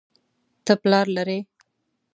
[0.65, 1.39] ته پلار لرې